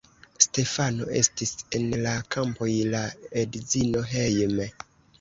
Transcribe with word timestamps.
Stefano 0.45 1.09
estis 1.19 1.51
en 1.81 1.87
la 2.07 2.15
kampoj, 2.39 2.73
la 2.97 3.05
edzino 3.45 4.07
hejme. 4.19 4.73